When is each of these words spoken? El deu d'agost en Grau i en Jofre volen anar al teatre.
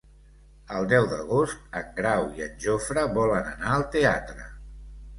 El 0.79 0.87
deu 0.93 1.05
d'agost 1.11 1.77
en 1.83 1.93
Grau 2.01 2.27
i 2.41 2.47
en 2.49 2.59
Jofre 2.67 3.07
volen 3.21 3.55
anar 3.55 3.73
al 3.79 3.89
teatre. 3.99 4.53